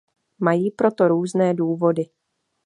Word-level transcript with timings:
Mají 0.39 0.71
pro 0.71 0.91
to 0.91 1.07
různé 1.07 1.53
důvody. 1.53 2.05